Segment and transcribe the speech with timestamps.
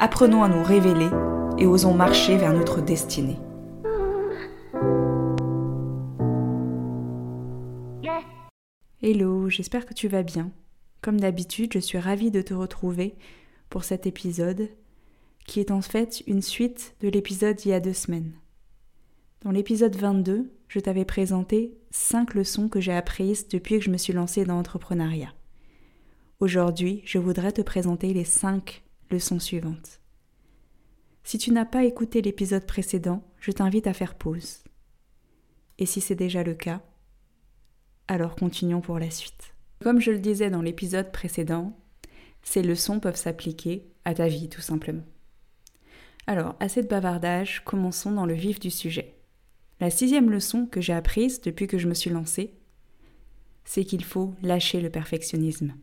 [0.00, 1.10] apprenons à nous révéler
[1.58, 3.38] et osons marcher vers notre destinée.
[9.02, 10.50] Hello, j'espère que tu vas bien.
[11.02, 13.14] Comme d'habitude, je suis ravie de te retrouver
[13.68, 14.68] pour cet épisode
[15.46, 18.32] qui est en fait une suite de l'épisode il y a deux semaines.
[19.42, 23.98] Dans l'épisode 22, je t'avais présenté 5 leçons que j'ai apprises depuis que je me
[23.98, 25.34] suis lancée dans l'entrepreneuriat.
[26.40, 30.00] Aujourd'hui, je voudrais te présenter les 5 leçon suivante.
[31.24, 34.64] Si tu n'as pas écouté l'épisode précédent, je t'invite à faire pause.
[35.78, 36.82] Et si c'est déjà le cas,
[38.08, 39.54] alors continuons pour la suite.
[39.82, 41.78] Comme je le disais dans l'épisode précédent,
[42.42, 45.04] ces leçons peuvent s'appliquer à ta vie tout simplement.
[46.26, 49.16] Alors, assez de bavardage, commençons dans le vif du sujet.
[49.80, 52.54] La sixième leçon que j'ai apprise depuis que je me suis lancée,
[53.64, 55.74] c'est qu'il faut lâcher le perfectionnisme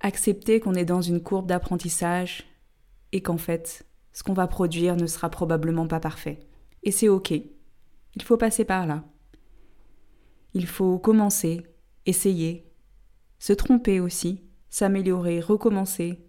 [0.00, 2.44] accepter qu'on est dans une courbe d'apprentissage
[3.12, 6.40] et qu'en fait, ce qu'on va produire ne sera probablement pas parfait.
[6.82, 7.30] Et c'est OK.
[7.30, 9.04] Il faut passer par là.
[10.54, 11.62] Il faut commencer,
[12.06, 12.70] essayer,
[13.38, 16.26] se tromper aussi, s'améliorer, recommencer,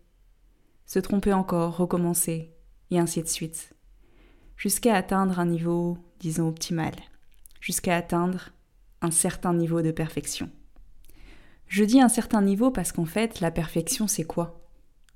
[0.85, 2.53] se tromper encore, recommencer,
[2.91, 3.73] et ainsi de suite,
[4.57, 6.93] jusqu'à atteindre un niveau, disons, optimal,
[7.59, 8.49] jusqu'à atteindre
[9.01, 10.49] un certain niveau de perfection.
[11.71, 14.59] Je dis un certain niveau parce qu'en fait, la perfection, c'est quoi?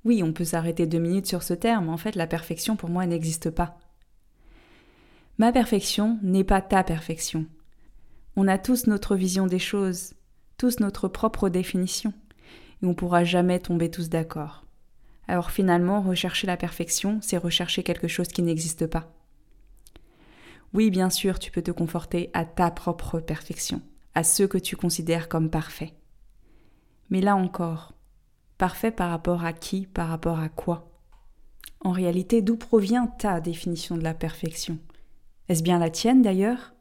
[0.06, 3.04] Oui, on peut s'arrêter deux minutes sur ce terme, en fait, la perfection pour moi
[3.04, 3.78] n'existe pas.
[5.36, 7.44] Ma perfection n'est pas ta perfection.
[8.36, 10.14] On a tous notre vision des choses,
[10.56, 12.14] tous notre propre définition,
[12.82, 14.64] et on ne pourra jamais tomber tous d'accord.
[15.28, 19.12] Alors finalement, rechercher la perfection, c'est rechercher quelque chose qui n'existe pas.
[20.72, 23.82] Oui, bien sûr, tu peux te conforter à ta propre perfection,
[24.14, 25.92] à ce que tu considères comme parfait.
[27.10, 27.92] Mais là encore,
[28.58, 30.90] parfait par rapport à qui, par rapport à quoi?
[31.80, 34.78] En réalité, d'où provient ta définition de la perfection?
[35.48, 36.74] Est-ce bien la tienne d'ailleurs?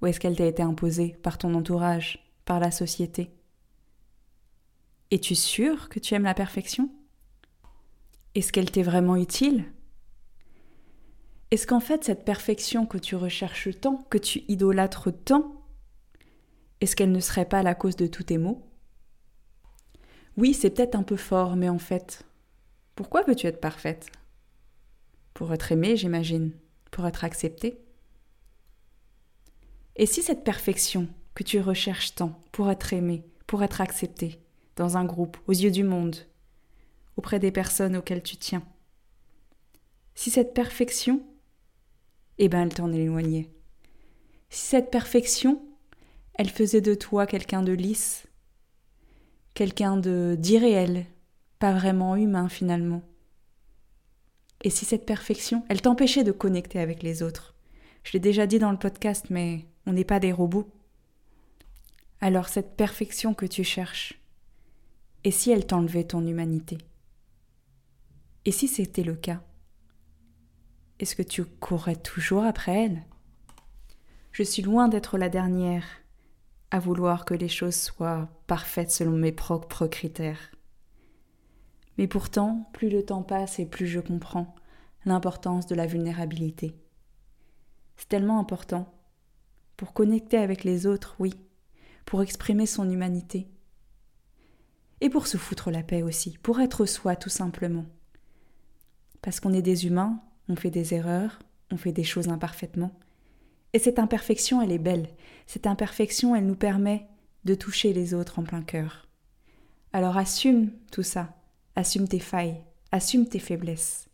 [0.00, 3.32] Ou est-ce qu'elle t'a été imposée par ton entourage, par la société?
[5.10, 6.90] Es-tu sûr que tu aimes la perfection?
[8.34, 9.64] Est-ce qu'elle t'est vraiment utile?
[11.50, 15.64] Est-ce qu'en fait cette perfection que tu recherches tant, que tu idolâtres tant,
[16.80, 18.67] est-ce qu'elle ne serait pas la cause de tous tes maux?
[20.38, 22.24] Oui, c'est peut-être un peu fort, mais en fait,
[22.94, 24.06] pourquoi veux-tu être parfaite?
[25.34, 26.52] Pour être aimée, j'imagine,
[26.92, 27.80] pour être acceptée.
[29.96, 34.40] Et si cette perfection que tu recherches tant pour être aimée, pour être acceptée,
[34.76, 36.14] dans un groupe, aux yeux du monde,
[37.16, 38.62] auprès des personnes auxquelles tu tiens,
[40.14, 41.20] si cette perfection,
[42.38, 43.50] eh ben elle t'en éloignait.
[44.50, 45.60] Si cette perfection,
[46.34, 48.27] elle faisait de toi quelqu'un de lisse,
[49.58, 51.04] quelqu'un de d'irréel,
[51.58, 53.02] pas vraiment humain finalement.
[54.62, 57.56] Et si cette perfection, elle t'empêchait de connecter avec les autres?
[58.04, 60.70] Je l'ai déjà dit dans le podcast, mais on n'est pas des robots.
[62.20, 64.22] Alors cette perfection que tu cherches,
[65.24, 66.78] et si elle t'enlevait ton humanité?
[68.44, 69.42] Et si c'était le cas?
[71.00, 73.02] Est-ce que tu courrais toujours après elle?
[74.30, 75.84] Je suis loin d'être la dernière
[76.70, 80.50] à vouloir que les choses soient parfaites selon mes propres critères.
[81.96, 84.54] Mais pourtant, plus le temps passe et plus je comprends
[85.04, 86.76] l'importance de la vulnérabilité.
[87.96, 88.92] C'est tellement important.
[89.76, 91.34] Pour connecter avec les autres, oui,
[92.04, 93.48] pour exprimer son humanité.
[95.00, 97.86] Et pour se foutre la paix aussi, pour être soi tout simplement.
[99.22, 101.38] Parce qu'on est des humains, on fait des erreurs,
[101.70, 102.92] on fait des choses imparfaitement,
[103.72, 105.08] et cette imperfection, elle est belle.
[105.46, 107.06] Cette imperfection, elle nous permet
[107.44, 109.08] de toucher les autres en plein cœur.
[109.92, 111.34] Alors assume tout ça.
[111.76, 112.62] Assume tes failles.
[112.92, 114.08] Assume tes faiblesses.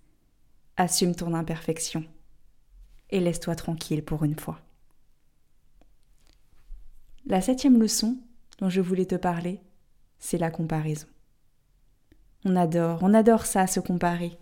[0.77, 2.05] Assume ton imperfection.
[3.11, 4.61] Et laisse-toi tranquille pour une fois.
[7.27, 8.19] La septième leçon
[8.59, 9.61] dont je voulais te parler,
[10.19, 11.07] c'est la comparaison.
[12.45, 14.37] On adore, on adore ça, se comparer.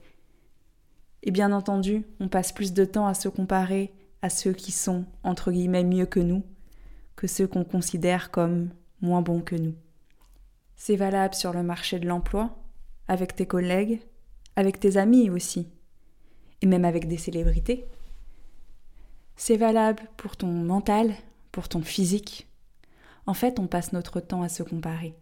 [1.22, 5.04] Et bien entendu, on passe plus de temps à se comparer à ceux qui sont,
[5.24, 6.44] entre guillemets, mieux que nous,
[7.16, 8.70] que ceux qu'on considère comme
[9.00, 9.74] moins bons que nous.
[10.76, 12.56] C'est valable sur le marché de l'emploi,
[13.08, 14.00] avec tes collègues,
[14.56, 15.68] avec tes amis aussi.
[16.60, 17.88] et même avec des célébrités.
[19.34, 21.12] C'est valable pour ton mental,
[21.50, 22.46] pour ton physique.
[23.26, 25.16] En fait, on passe notre temps à se comparer.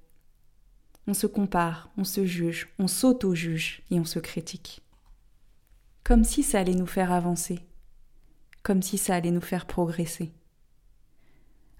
[1.06, 4.82] On se compare, on se juge, on s'auto-juge et on se critique.
[6.04, 7.60] Comme si ça allait nous faire avancer,
[8.62, 10.32] comme si ça allait nous faire progresser.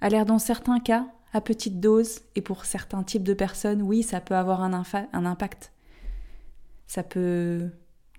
[0.01, 4.03] A l'air dans certains cas, à petite dose, et pour certains types de personnes, oui,
[4.03, 5.73] ça peut avoir un, impact.
[6.87, 7.71] Ça peut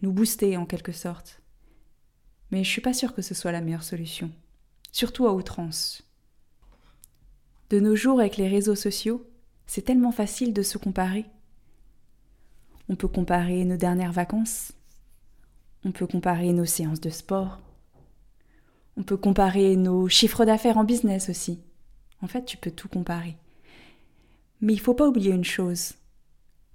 [0.02, 1.42] nous booster en quelque sorte.
[2.52, 4.32] Mais je suis pas sûre que ce soit la meilleure solution,
[4.92, 6.04] surtout à outrance.
[7.70, 9.26] De nos jours, avec les réseaux sociaux,
[9.66, 11.26] c'est tellement facile de se comparer.
[12.90, 14.74] On peut comparer nos dernières vacances,
[15.84, 17.60] on peut comparer nos séances de sport,
[18.98, 21.62] on peut comparer nos chiffres d'affaires en business aussi.
[22.22, 23.38] En fait, tu peux tout comparer.
[24.62, 25.94] Mais il faut pas oublier une chose.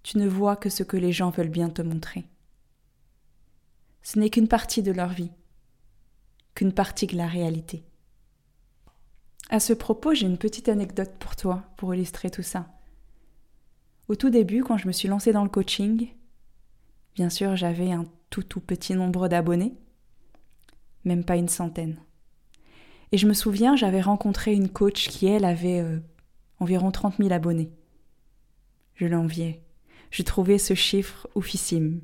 [0.02, 2.26] Tu ne vois que ce que les gens veulent bien te montrer.
[4.02, 5.30] Ce n'est qu'une partie de leur vie,
[6.54, 7.84] qu'une partie de la réalité.
[9.50, 12.68] À ce propos, j'ai une petite anecdote pour toi, pour illustrer tout ça.
[14.08, 16.08] Au tout début, quand je me suis lancée dans le coaching,
[17.14, 19.74] bien sûr, j'avais un tout tout petit nombre d'abonnés,
[21.06, 21.98] même pas une centaine.
[23.12, 25.98] Et je me souviens, j'avais rencontré une coach qui, elle, avait euh,
[26.58, 27.70] environ 30 000 abonnés.
[28.94, 29.62] Je l'enviais.
[30.10, 32.00] Je trouvais ce chiffre oufissime.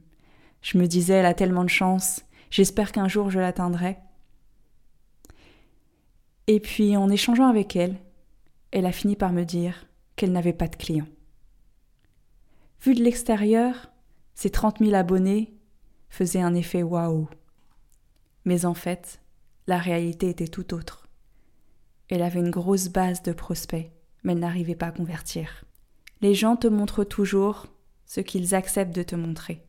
[0.63, 3.99] Je me disais, elle a tellement de chance, j'espère qu'un jour je l'atteindrai.
[6.47, 7.97] Et puis, en échangeant avec elle,
[8.71, 11.09] elle a fini par me dire qu'elle n'avait pas de clients.
[12.83, 13.93] Vu de l'extérieur,
[14.35, 15.55] ces 30 000 abonnés
[16.09, 17.29] faisaient un effet waouh.
[18.45, 19.21] Mais en fait,
[19.67, 21.09] la réalité était tout autre.
[22.09, 23.91] Elle avait une grosse base de prospects,
[24.23, 25.65] mais elle n'arrivait pas à convertir.
[26.21, 27.67] Les gens te montrent toujours
[28.07, 29.65] ce qu'ils acceptent de te montrer.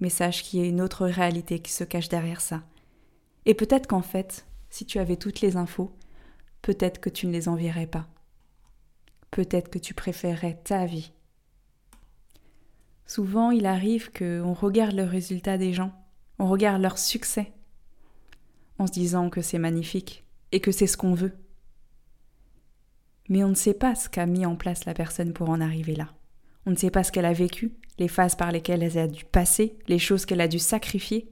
[0.00, 2.62] Mais sache qu'il y a une autre réalité qui se cache derrière ça.
[3.46, 5.92] Et peut-être qu'en fait, si tu avais toutes les infos,
[6.62, 8.08] peut-être que tu ne les enverrais pas.
[9.30, 11.12] Peut-être que tu préférerais ta vie.
[13.06, 15.92] Souvent, il arrive qu'on regarde le résultat des gens,
[16.38, 17.52] on regarde leur succès,
[18.78, 21.32] en se disant que c'est magnifique et que c'est ce qu'on veut.
[23.28, 25.94] Mais on ne sait pas ce qu'a mis en place la personne pour en arriver
[25.94, 26.12] là.
[26.66, 29.24] On ne sait pas ce qu'elle a vécu, les phases par lesquelles elle a dû
[29.24, 31.30] passer, les choses qu'elle a dû sacrifier,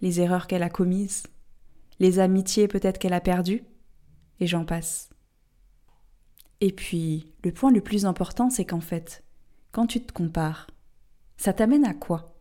[0.00, 1.24] les erreurs qu'elle a commises,
[1.98, 3.64] les amitiés peut-être qu'elle a perdues,
[4.40, 5.10] et j'en passe.
[6.60, 9.24] Et puis, le point le plus important, c'est qu'en fait,
[9.72, 10.68] quand tu te compares,
[11.36, 12.36] ça t'amène à quoi?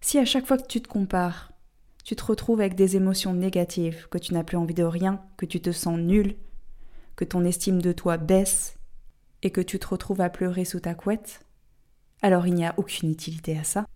[0.00, 1.53] Si à chaque fois que tu te compares,
[2.04, 5.46] tu te retrouves avec des émotions négatives, que tu n'as plus envie de rien, que
[5.46, 6.36] tu te sens nul,
[7.16, 8.76] que ton estime de toi baisse,
[9.42, 11.44] et que tu te retrouves à pleurer sous ta couette,
[12.22, 13.86] alors il n'y a aucune utilité à ça.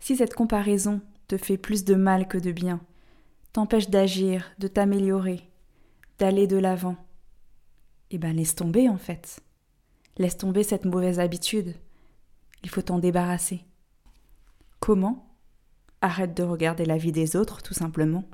[0.00, 2.80] Si cette comparaison te fait plus de mal que de bien,
[3.52, 5.48] t'empêche d'agir, de t'améliorer,
[6.18, 6.96] d'aller de l'avant,
[8.10, 9.40] eh ben laisse tomber en fait.
[10.18, 11.74] Laisse tomber cette mauvaise habitude.
[12.62, 13.64] Il faut t'en débarrasser.
[14.78, 15.31] Comment
[16.04, 18.24] Arrête de regarder la vie des autres, tout simplement.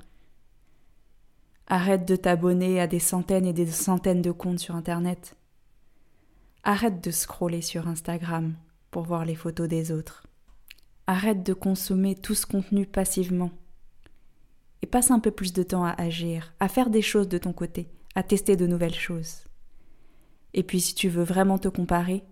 [1.67, 5.37] Arrête de t'abonner à des centaines et des centaines de comptes sur Internet.
[6.63, 8.55] Arrête de scroller sur Instagram
[8.89, 10.23] pour voir les photos des autres.
[11.05, 13.51] Arrête de consommer tout ce contenu passivement.
[14.81, 17.53] Et passe un peu plus de temps à agir, à faire des choses de ton
[17.53, 19.43] côté, à tester de nouvelles choses.
[20.55, 22.23] Et puis si tu veux vraiment te comparer,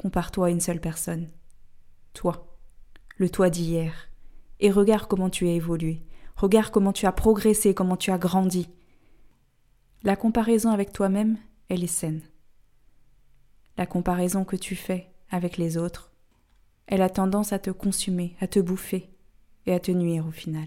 [0.00, 1.28] compare-toi à une seule personne.
[2.14, 2.56] Toi.
[3.18, 4.09] Le toi d'hier
[4.60, 6.02] et regarde comment tu as évolué.
[6.36, 8.68] Regarde comment tu as progressé, comment tu as grandi.
[10.02, 11.38] La comparaison avec toi-même,
[11.68, 12.22] elle est saine.
[13.76, 16.12] La comparaison que tu fais avec les autres,
[16.86, 19.10] elle a tendance à te consumer, à te bouffer
[19.66, 20.66] et à te nuire au final.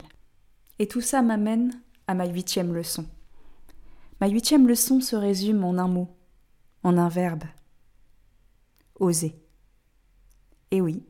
[0.79, 3.05] Et tout ça m'amène à ma huitième leçon.
[4.21, 6.15] Ma huitième leçon se résume en un mot,
[6.83, 7.43] en un verbe.
[8.99, 9.35] Oser.
[10.71, 11.03] Et oui,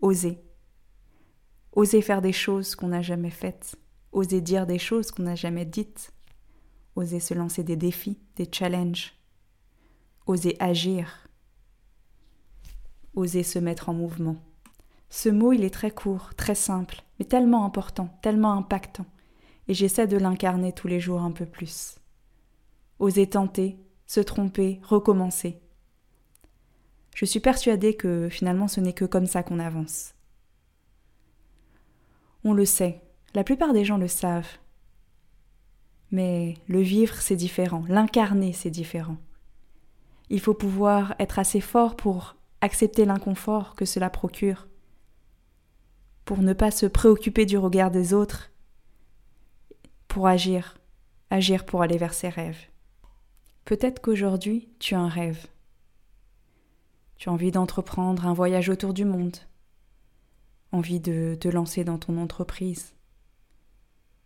[0.00, 0.42] oser.
[1.78, 3.76] Oser faire des choses qu'on n'a jamais faites,
[4.10, 6.12] oser dire des choses qu'on n'a jamais dites,
[6.96, 9.14] oser se lancer des défis, des challenges,
[10.26, 11.28] oser agir,
[13.14, 14.34] oser se mettre en mouvement.
[15.08, 19.06] Ce mot, il est très court, très simple, mais tellement important, tellement impactant,
[19.68, 22.00] et j'essaie de l'incarner tous les jours un peu plus.
[22.98, 25.60] Oser tenter, se tromper, recommencer.
[27.14, 30.14] Je suis persuadée que finalement ce n'est que comme ça qu'on avance.
[32.44, 33.02] On le sait,
[33.34, 34.58] la plupart des gens le savent.
[36.10, 39.16] Mais le vivre, c'est différent, l'incarner, c'est différent.
[40.30, 44.68] Il faut pouvoir être assez fort pour accepter l'inconfort que cela procure,
[46.24, 48.50] pour ne pas se préoccuper du regard des autres,
[50.08, 50.78] pour agir,
[51.30, 52.66] agir pour aller vers ses rêves.
[53.64, 55.46] Peut-être qu'aujourd'hui, tu as un rêve.
[57.16, 59.36] Tu as envie d'entreprendre un voyage autour du monde,
[60.72, 62.94] envie de te lancer dans ton entreprise,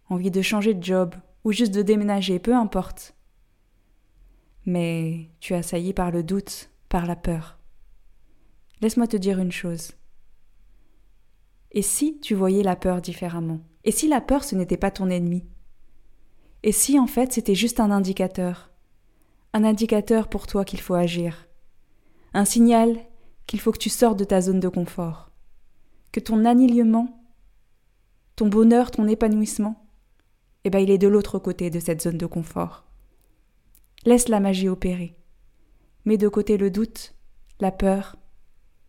[0.09, 3.15] envie de changer de job ou juste de déménager, peu importe.
[4.65, 7.59] Mais tu es assailli par le doute, par la peur.
[8.81, 9.93] Laisse-moi te dire une chose.
[11.73, 13.61] Et si tu voyais la peur différemment?
[13.85, 15.45] Et si la peur ce n'était pas ton ennemi?
[16.63, 18.71] Et si en fait c'était juste un indicateur?
[19.53, 21.49] Un indicateur pour toi qu'il faut agir
[22.35, 22.97] Un signal
[23.47, 25.32] qu'il faut que tu sortes de ta zone de confort
[26.13, 27.25] Que ton alignement,
[28.37, 29.83] ton bonheur, ton épanouissement,
[30.65, 32.85] eh ben il est de l'autre côté de cette zone de confort.
[34.05, 35.17] Laisse la magie opérer.
[36.05, 37.15] Mets de côté le doute,
[37.61, 38.17] la peur,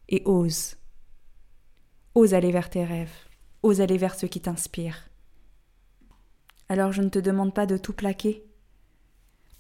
[0.09, 0.75] et ose.
[2.15, 3.15] Ose aller vers tes rêves,
[3.63, 5.09] ose aller vers ce qui t'inspire.
[6.69, 8.43] Alors je ne te demande pas de tout plaquer,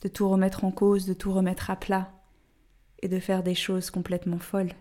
[0.01, 2.11] de tout remettre en cause, de tout remettre à plat,
[3.01, 4.73] et de faire des choses complètement folles.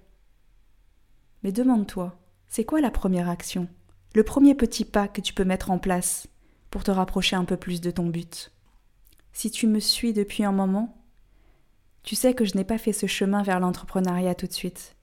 [1.42, 2.18] Mais demande-toi,
[2.52, 3.66] c'est quoi la première action,
[4.14, 6.28] le premier petit pas que tu peux mettre en place
[6.68, 8.52] pour te rapprocher un peu plus de ton but?
[9.32, 11.02] Si tu me suis depuis un moment,
[12.02, 14.96] tu sais que je n'ai pas fait ce chemin vers l'entrepreneuriat tout de suite.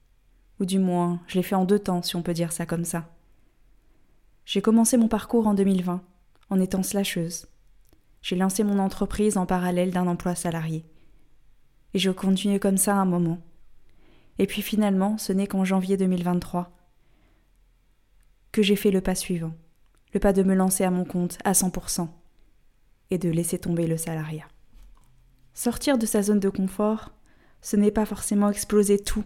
[0.60, 2.84] Ou du moins, je l'ai fait en deux temps, si on peut dire ça comme
[2.84, 3.08] ça.
[4.44, 6.04] J'ai commencé mon parcours en 2020,
[6.50, 7.46] en étant slasheuse.
[8.22, 10.84] J'ai lancé mon entreprise en parallèle d'un emploi salarié.
[11.94, 13.40] Et je continuais comme ça un moment.
[14.38, 16.76] Et puis finalement, ce n'est qu'en janvier 2023
[18.52, 19.52] que j'ai fait le pas suivant,
[20.12, 22.08] le pas de me lancer à mon compte à 100%
[23.10, 24.48] et de laisser tomber le salariat.
[25.54, 27.12] Sortir de sa zone de confort,
[27.60, 29.24] ce n'est pas forcément exploser tout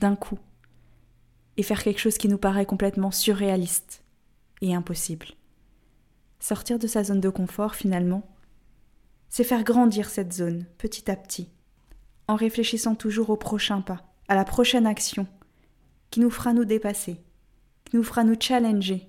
[0.00, 0.38] d'un coup
[1.56, 4.02] et faire quelque chose qui nous paraît complètement surréaliste
[4.60, 5.26] et impossible.
[6.38, 8.28] Sortir de sa zone de confort, finalement,
[9.28, 11.50] c'est faire grandir cette zone petit à petit,
[12.28, 15.26] en réfléchissant toujours au prochain pas, à la prochaine action,
[16.10, 17.20] qui nous fera nous dépasser,
[17.92, 19.08] nous fera nous challenger,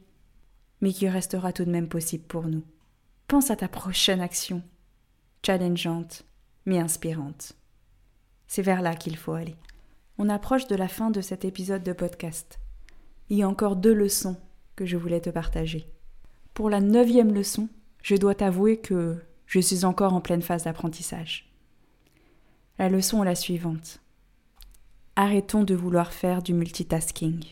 [0.81, 2.63] mais qui restera tout de même possible pour nous.
[3.27, 4.61] Pense à ta prochaine action,
[5.45, 6.23] challengeante,
[6.65, 7.53] mais inspirante.
[8.47, 9.55] C'est vers là qu'il faut aller.
[10.17, 12.59] On approche de la fin de cet épisode de podcast.
[13.29, 14.37] Il y a encore deux leçons
[14.75, 15.87] que je voulais te partager.
[16.53, 17.67] Pour la neuvième leçon,
[18.01, 21.51] je dois t'avouer que je suis encore en pleine phase d'apprentissage.
[22.79, 23.99] La leçon est la suivante.
[25.15, 27.43] Arrêtons de vouloir faire du multitasking.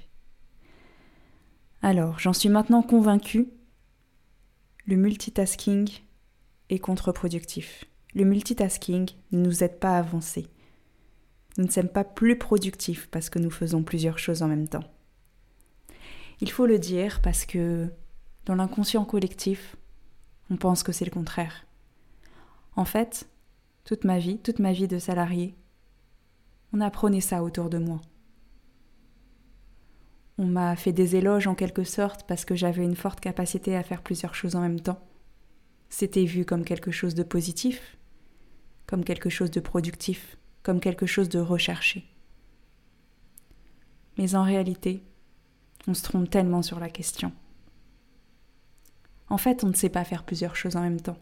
[1.86, 3.48] Alors, j'en suis maintenant convaincue,
[4.86, 5.90] le multitasking
[6.70, 7.86] est contre-productif.
[8.16, 10.48] Le multitasking ne nous aide pas à avancer
[11.58, 14.84] nous ne sommes pas plus productifs parce que nous faisons plusieurs choses en même temps.
[16.42, 17.90] Il faut le dire parce que
[18.46, 19.78] dans l'inconscient collectif,
[20.50, 21.66] on pense que c'est le contraire.
[22.76, 23.30] En fait,
[23.86, 25.56] toute ma vie, toute ma vie de salarié,
[26.74, 28.02] on apprenait ça autour de moi.
[30.38, 33.84] On m'a fait des éloges en quelque sorte parce que j'avais une forte capacité à
[33.84, 35.00] faire plusieurs choses en même temps.
[35.90, 37.98] C'était vu comme quelque chose de positif,
[38.86, 42.04] comme quelque chose de productif comme quelque chose de recherché.
[44.18, 45.04] Mais en réalité,
[45.88, 47.32] on se trompe tellement sur la question.
[49.30, 51.20] En fait, on ne sait pas faire plusieurs choses en même temps.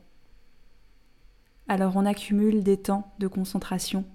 [1.68, 4.06] Alors on accumule des temps de concentration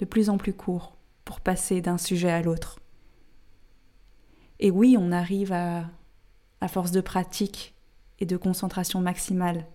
[0.00, 2.79] de plus en plus courts pour passer d'un sujet à l'autre.
[4.60, 5.84] Et oui, on arrive à,
[6.60, 7.74] à force de pratique
[8.20, 9.66] et de concentration maximale,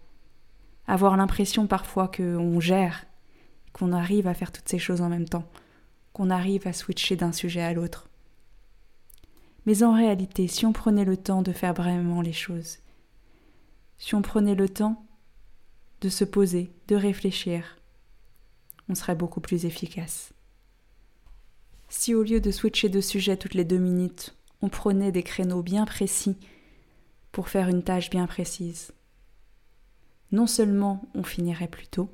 [0.87, 3.05] avoir l'impression parfois qu'on gère
[3.75, 5.43] qu'on arrive à faire toutes ces choses en même temps,
[6.13, 8.09] qu'on arrive à switcher d'un sujet à l'autre.
[9.65, 12.77] Mais en réalité, si on prenait le temps de faire vraiment les choses,
[13.97, 15.05] si on prenait le temps
[15.99, 17.77] de se poser, de réfléchir,
[18.87, 20.31] on serait beaucoup plus efficace.
[21.89, 25.61] Si au lieu de switcher de sujet toutes les deux minutes, on prenait des créneaux
[25.61, 26.37] bien précis
[27.31, 28.93] pour faire une tâche bien précise,
[30.31, 32.09] non seulement on finirait plus tôt,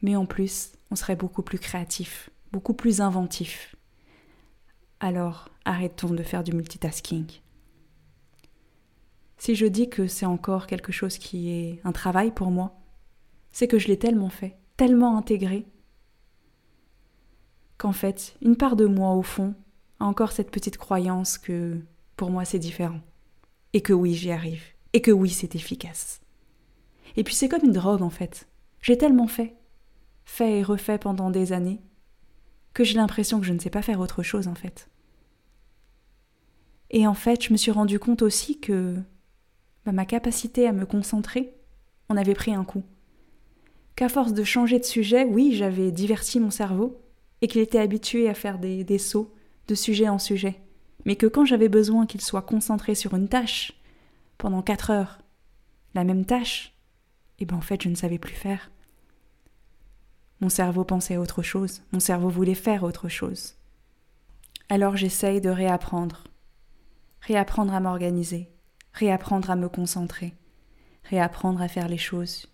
[0.00, 3.74] mais en plus, on serait beaucoup plus créatif, beaucoup plus inventif.
[5.00, 7.26] Alors, arrêtons de faire du multitasking.
[9.38, 12.78] Si je dis que c'est encore quelque chose qui est un travail pour moi,
[13.50, 15.66] c'est que je l'ai tellement fait, tellement intégré,
[17.76, 19.56] qu'en fait, une part de moi, au fond,
[20.00, 21.78] encore cette petite croyance que
[22.16, 23.00] pour moi c'est différent,
[23.72, 24.62] et que oui, j'y arrive,
[24.92, 26.20] et que oui, c'est efficace.
[27.16, 28.48] Et puis c'est comme une drogue en fait.
[28.80, 29.56] J'ai tellement fait,
[30.24, 31.80] fait et refait pendant des années,
[32.74, 34.88] que j'ai l'impression que je ne sais pas faire autre chose en fait.
[36.90, 38.96] Et en fait, je me suis rendu compte aussi que
[39.84, 41.54] bah, ma capacité à me concentrer
[42.08, 42.82] en avait pris un coup.
[43.94, 47.02] Qu'à force de changer de sujet, oui, j'avais diverti mon cerveau,
[47.42, 49.34] et qu'il était habitué à faire des, des sauts
[49.68, 50.60] de sujet en sujet,
[51.04, 53.72] mais que quand j'avais besoin qu'il soit concentré sur une tâche,
[54.38, 55.18] pendant quatre heures,
[55.94, 56.74] la même tâche,
[57.38, 58.70] et eh ben en fait je ne savais plus faire.
[60.40, 63.54] Mon cerveau pensait à autre chose, mon cerveau voulait faire autre chose.
[64.68, 66.24] Alors j'essaye de réapprendre,
[67.20, 68.50] réapprendre à m'organiser,
[68.92, 70.34] réapprendre à me concentrer,
[71.04, 72.48] réapprendre à faire les choses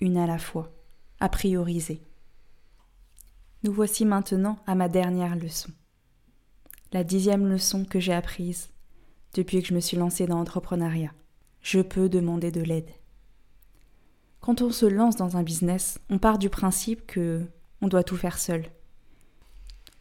[0.00, 0.70] une à la fois,
[1.18, 2.00] à prioriser.
[3.64, 5.70] Nous voici maintenant à ma dernière leçon.
[6.90, 8.70] La dixième leçon que j'ai apprise
[9.34, 11.12] depuis que je me suis lancée dans l'entrepreneuriat.
[11.60, 12.88] Je peux demander de l'aide.
[14.40, 17.42] Quand on se lance dans un business, on part du principe que
[17.82, 18.64] on doit tout faire seul.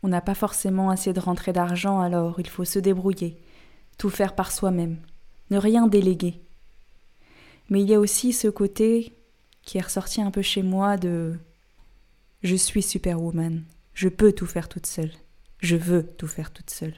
[0.01, 3.37] On n'a pas forcément assez de rentrée d'argent, alors il faut se débrouiller,
[3.97, 4.97] tout faire par soi-même,
[5.49, 6.39] ne rien déléguer.
[7.69, 9.13] Mais il y a aussi ce côté
[9.61, 11.37] qui est ressorti un peu chez moi de
[12.43, 15.11] je suis superwoman, je peux tout faire toute seule,
[15.59, 16.95] je veux tout faire toute seule.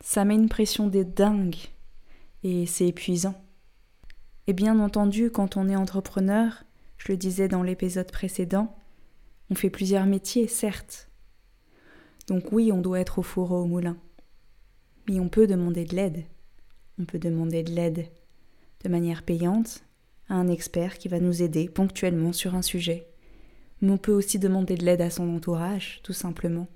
[0.00, 1.56] Ça met une pression des dingues
[2.42, 3.34] et c'est épuisant.
[4.46, 6.64] Et bien entendu, quand on est entrepreneur,
[6.98, 8.76] je le disais dans l'épisode précédent,
[9.50, 11.10] on fait plusieurs métiers, certes.
[12.28, 13.96] Donc oui, on doit être au four au moulin.
[15.08, 16.24] Mais on peut demander de l'aide.
[16.98, 18.08] On peut demander de l'aide
[18.84, 19.84] de manière payante
[20.28, 23.08] à un expert qui va nous aider ponctuellement sur un sujet.
[23.80, 26.66] Mais on peut aussi demander de l'aide à son entourage, tout simplement.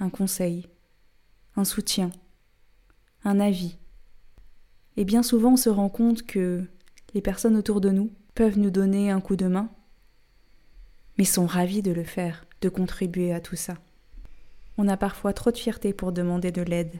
[0.00, 0.66] Un conseil,
[1.56, 2.10] un soutien,
[3.24, 3.76] un avis.
[4.96, 6.64] Et bien souvent on se rend compte que
[7.14, 9.68] les personnes autour de nous peuvent nous donner un coup de main,
[11.16, 13.76] mais sont ravis de le faire, de contribuer à tout ça.
[14.76, 16.98] On a parfois trop de fierté pour demander de l'aide.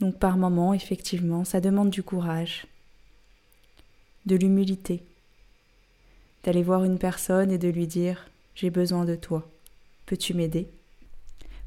[0.00, 2.66] Donc par moments, effectivement, ça demande du courage,
[4.26, 5.04] de l'humilité,
[6.42, 9.48] d'aller voir une personne et de lui dire J'ai besoin de toi,
[10.06, 10.68] peux-tu m'aider?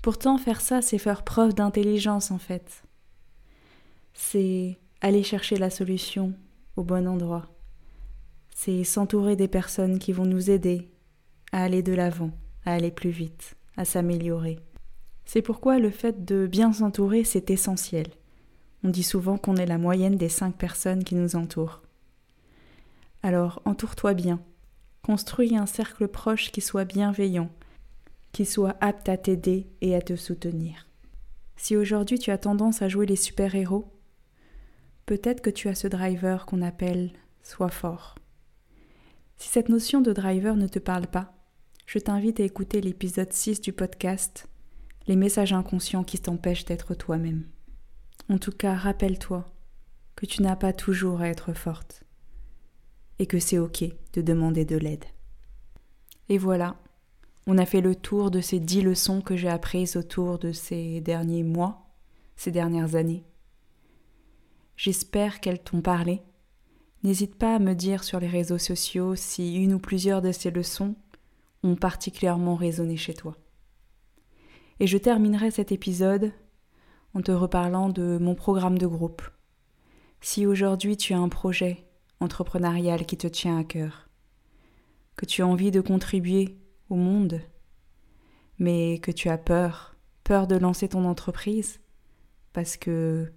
[0.05, 2.83] Pourtant, faire ça, c'est faire preuve d'intelligence en fait.
[4.13, 6.35] C'est aller chercher la solution
[6.75, 7.47] au bon endroit.
[8.55, 10.91] C'est s'entourer des personnes qui vont nous aider
[11.51, 12.29] à aller de l'avant,
[12.67, 14.59] à aller plus vite, à s'améliorer.
[15.25, 18.05] C'est pourquoi le fait de bien s'entourer, c'est essentiel.
[18.83, 21.81] On dit souvent qu'on est la moyenne des cinq personnes qui nous entourent.
[23.23, 24.39] Alors entoure-toi bien.
[25.01, 27.49] Construis un cercle proche qui soit bienveillant,
[28.35, 30.89] qui soit apte à t'aider et à te soutenir.
[31.55, 33.97] Si aujourd'hui tu as tendance à jouer les super-héros,
[35.05, 38.15] peut-être que tu as ce driver qu'on appelle Sois fort.
[39.37, 41.33] Si cette notion de driver ne te parle pas,
[41.85, 44.49] je t'invite à écouter l'épisode 6 du podcast
[45.07, 47.45] Les messages inconscients qui t'empêchent d'être toi-même.
[48.27, 49.45] En tout cas, rappelle-toi
[50.17, 52.03] que tu n'as pas toujours à être forte
[53.17, 55.05] et que c'est ok de demander de l'aide.
[56.27, 56.75] Et voilà,
[57.47, 61.01] on a fait le tour de ces dix leçons que j'ai apprises autour de ces
[61.01, 61.87] derniers mois,
[62.35, 63.23] ces dernières années.
[64.75, 66.21] J'espère qu'elles t'ont parlé.
[67.03, 70.49] N'hésite pas à me dire sur les réseaux sociaux si une ou plusieurs de ces
[70.49, 70.95] leçons
[71.63, 73.37] ont particulièrement résonné chez toi.
[74.79, 76.33] Et je terminerai cet épisode
[77.13, 79.21] en te reparlant de mon programme de groupe.
[80.19, 81.85] Si aujourd'hui tu as un projet
[82.19, 84.09] entrepreneurial qui te tient à cœur,
[85.15, 86.57] que tu as envie de contribuer
[86.89, 87.41] au monde,
[88.59, 91.79] mais que tu as peur, peur de lancer ton entreprise,
[92.53, 93.31] parce que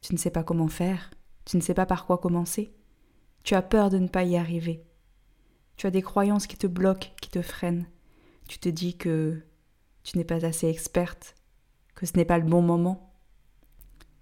[0.00, 1.10] tu ne sais pas comment faire,
[1.44, 2.74] tu ne sais pas par quoi commencer,
[3.42, 4.84] tu as peur de ne pas y arriver,
[5.76, 7.86] tu as des croyances qui te bloquent, qui te freinent,
[8.48, 9.42] tu te dis que
[10.02, 11.34] tu n'es pas assez experte,
[11.94, 13.12] que ce n'est pas le bon moment.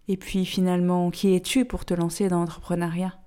[0.08, 3.18] Et puis finalement, qui es-tu pour te lancer dans l'entrepreneuriat?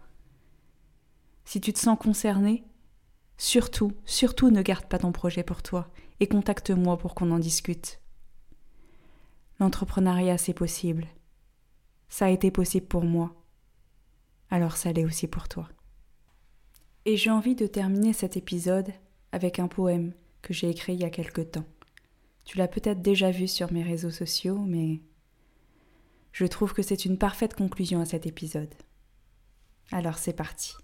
[1.45, 2.63] Si tu te sens concerné,
[3.37, 7.99] surtout, surtout ne garde pas ton projet pour toi et contacte-moi pour qu'on en discute.
[9.59, 11.07] L'entrepreneuriat, c'est possible.
[12.09, 13.35] Ça a été possible pour moi.
[14.49, 15.67] Alors ça l'est aussi pour toi.
[17.05, 18.91] Et j'ai envie de terminer cet épisode
[19.31, 21.65] avec un poème que j'ai écrit il y a quelque temps.
[22.45, 25.01] Tu l'as peut-être déjà vu sur mes réseaux sociaux, mais
[26.31, 28.73] je trouve que c'est une parfaite conclusion à cet épisode.
[29.91, 30.75] Alors c'est parti.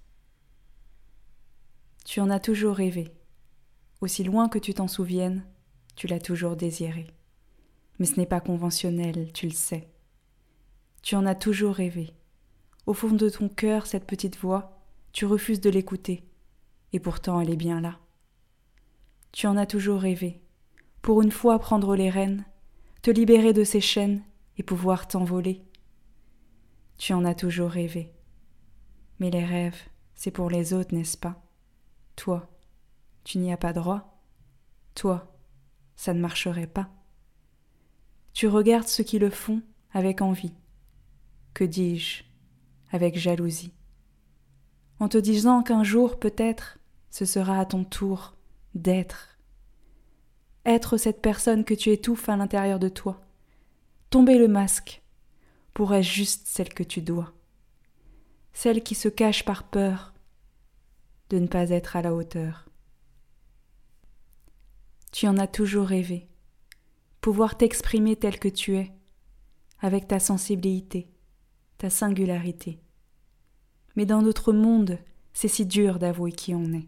[2.04, 3.14] Tu en as toujours rêvé.
[4.02, 5.46] Aussi loin que tu t'en souviennes,
[5.96, 7.08] tu l'as toujours désiré.
[8.00, 9.88] Mais ce n'est pas conventionnel, tu le sais.
[11.02, 12.14] Tu en as toujours rêvé.
[12.86, 14.82] Au fond de ton cœur, cette petite voix,
[15.14, 16.24] tu refuses de l'écouter,
[16.92, 18.00] et pourtant elle est bien là.
[19.32, 20.42] Tu en as toujours rêvé.
[21.02, 22.46] Pour une fois prendre les rênes,
[23.02, 24.24] te libérer de ces chaînes
[24.58, 25.62] et pouvoir t'envoler.
[26.98, 28.14] Tu en as toujours rêvé.
[29.20, 29.82] Mais les rêves,
[30.16, 31.43] c'est pour les autres, n'est-ce pas?
[32.16, 32.50] Toi,
[33.24, 34.22] tu n'y as pas droit.
[34.96, 35.34] Toi,
[35.96, 36.90] ça ne marcherait pas.
[38.34, 40.54] Tu regardes ceux qui le font avec envie.
[41.54, 42.24] Que dis-je
[42.92, 43.74] Avec jalousie?
[45.00, 48.36] En te disant qu'un jour, peut-être, ce sera à ton tour
[48.74, 49.38] d'être.
[50.66, 53.22] Être cette personne que tu étouffes à l'intérieur de toi.
[54.10, 55.02] Tomber le masque
[55.74, 57.34] pour être juste celle que tu dois.
[58.54, 60.13] Celle qui se cache par peur
[61.34, 62.70] de ne pas être à la hauteur.
[65.12, 66.28] Tu en as toujours rêvé,
[67.22, 68.92] pouvoir t'exprimer tel que tu es,
[69.80, 71.10] avec ta sensibilité,
[71.80, 72.80] ta singularité.
[73.96, 75.00] Mais dans notre monde,
[75.34, 76.88] c'est si dur d'avouer qui on est.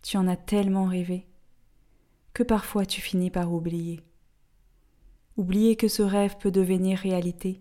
[0.00, 1.28] Tu en as tellement rêvé
[2.32, 4.00] que parfois tu finis par oublier.
[5.36, 7.60] Oublier que ce rêve peut devenir réalité.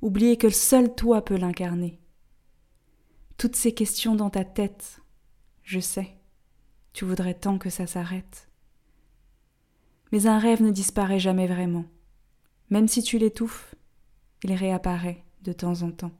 [0.00, 2.00] Oublier que seul toi peut l'incarner.
[3.36, 5.00] Toutes ces questions dans ta tête,
[5.62, 6.16] je sais,
[6.92, 8.48] tu voudrais tant que ça s'arrête.
[10.12, 11.84] Mais un rêve ne disparaît jamais vraiment.
[12.70, 13.74] Même si tu l'étouffes,
[14.44, 16.12] il réapparaît de temps en temps.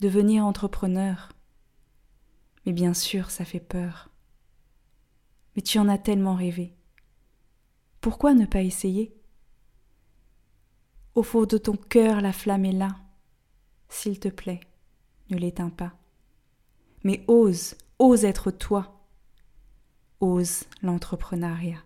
[0.00, 1.32] Devenir entrepreneur,
[2.66, 4.10] mais bien sûr, ça fait peur.
[5.56, 6.74] Mais tu en as tellement rêvé.
[8.00, 9.16] Pourquoi ne pas essayer?
[11.14, 12.96] Au fond de ton cœur, la flamme est là.
[13.88, 14.60] S'il te plaît,
[15.30, 15.92] ne l'éteins pas.
[17.02, 19.06] Mais ose, ose être toi.
[20.20, 21.82] Ose l'entrepreneuriat.